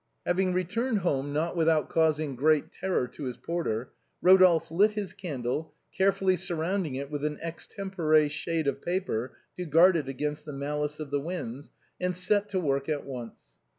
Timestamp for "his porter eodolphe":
3.25-4.71